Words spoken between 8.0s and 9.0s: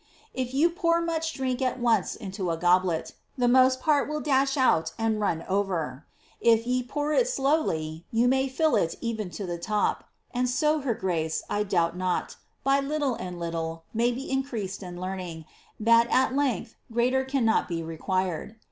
you may fill it